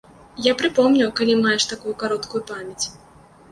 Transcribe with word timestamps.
Я 0.45 0.53
прыпомню, 0.61 1.09
калі 1.19 1.35
маеш 1.43 1.69
такую 1.73 1.95
кароткую 2.01 2.43
памяць. 2.55 2.85